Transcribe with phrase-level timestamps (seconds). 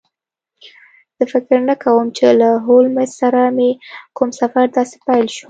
[1.17, 3.69] زه فکر نه کوم چې له هولمز سره مې
[4.17, 5.39] کوم سفر داسې پیل شو